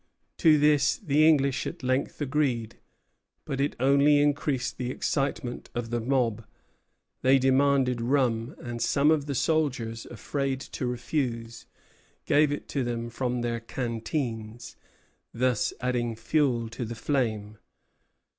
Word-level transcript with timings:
To 0.39 0.57
this 0.57 0.97
the 0.97 1.27
English 1.27 1.67
at 1.67 1.83
length 1.83 2.19
agreed; 2.21 2.79
but 3.45 3.61
it 3.61 3.75
only 3.79 4.19
increased 4.19 4.79
the 4.79 4.89
excitement 4.89 5.69
of 5.75 5.91
the 5.91 5.99
mob. 6.01 6.43
They 7.21 7.37
demanded 7.37 8.01
rum; 8.01 8.55
and 8.57 8.81
some 8.81 9.11
of 9.11 9.27
the 9.27 9.35
soldiers, 9.35 10.07
afraid 10.07 10.59
to 10.61 10.87
refuse, 10.87 11.67
gave 12.25 12.51
it 12.51 12.67
to 12.69 12.83
them 12.83 13.11
from 13.11 13.41
their 13.41 13.59
canteens, 13.59 14.75
thus 15.35 15.71
adding 15.81 16.15
fuel 16.15 16.67
to 16.69 16.83
the 16.83 16.95
flame. 16.95 17.59